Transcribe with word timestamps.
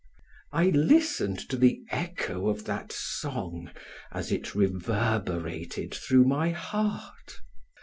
I 0.51 0.71
listened 0.71 1.37
to 1.49 1.57
the 1.57 1.79
echo 1.91 2.49
of 2.49 2.65
that 2.65 2.91
song 2.91 3.69
as 4.11 4.31
it 4.31 4.55
reverberated 4.55 5.93
through 5.93 6.23
my 6.23 6.49
heart. 6.49 7.39